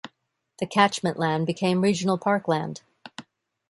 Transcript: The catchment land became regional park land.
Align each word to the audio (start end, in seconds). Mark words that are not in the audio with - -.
The 0.57 0.65
catchment 0.65 1.19
land 1.19 1.45
became 1.45 1.83
regional 1.83 2.17
park 2.17 2.47
land. 2.47 2.81